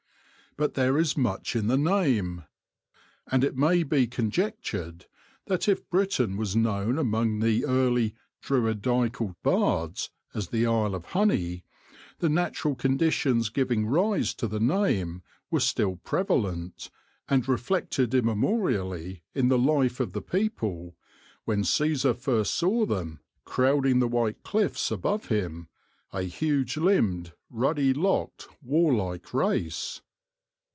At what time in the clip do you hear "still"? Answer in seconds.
15.61-15.95